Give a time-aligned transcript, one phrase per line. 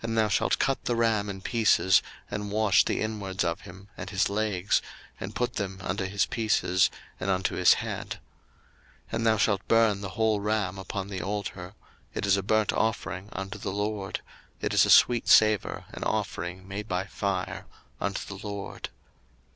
[0.00, 3.86] 02:029:017 And thou shalt cut the ram in pieces, and wash the inwards of him,
[3.96, 4.82] and his legs,
[5.20, 8.18] and put them unto his pieces, and unto his head.
[9.04, 11.74] 02:029:018 And thou shalt burn the whole ram upon the altar:
[12.12, 14.18] it is a burnt offering unto the LORD:
[14.60, 17.66] it is a sweet savour, an offering made by fire
[18.00, 18.88] unto the LORD.